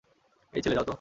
[0.53, 0.89] এই ছেলে, যাও তো!